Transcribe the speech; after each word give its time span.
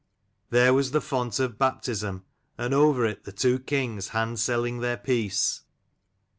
There 0.49 0.73
was 0.73 0.87
60 0.87 0.93
the 0.93 1.01
font 1.01 1.39
of 1.39 1.59
baptism, 1.59 2.25
and 2.57 2.73
over 2.73 3.05
it 3.05 3.23
the 3.23 3.31
two 3.31 3.59
kings 3.59 4.07
handselling 4.09 4.79
their 4.81 4.97
peace. 4.97 5.61